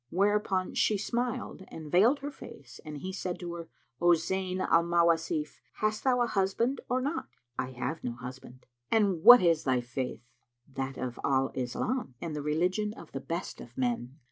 Whereupon 0.09 0.73
she 0.73 0.97
smiled 0.97 1.63
and 1.67 1.91
veiled 1.91 2.21
her 2.21 2.31
face, 2.31 2.79
and 2.83 2.97
he 2.97 3.13
said 3.13 3.39
to 3.39 3.53
her, 3.53 3.69
"O 4.01 4.15
Zayn 4.15 4.59
al 4.59 4.83
Mawasif, 4.83 5.59
hast 5.73 6.03
thou 6.03 6.21
a 6.21 6.25
husband 6.25 6.81
or 6.89 7.01
not?" 7.01 7.27
"I 7.59 7.73
have 7.73 8.03
no 8.03 8.13
husband"; 8.13 8.65
"And 8.89 9.21
what 9.21 9.43
is 9.43 9.63
thy 9.63 9.79
Faith?" 9.79 10.25
"That 10.67 10.97
of 10.97 11.19
Al 11.23 11.51
Islam, 11.53 12.15
and 12.19 12.35
the 12.35 12.41
religion 12.41 12.95
of 12.95 13.11
the 13.11 13.21
Best 13.21 13.61
of 13.61 13.77
Men." 13.77 14.17